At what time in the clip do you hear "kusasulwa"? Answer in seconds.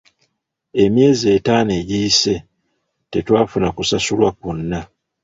3.75-4.29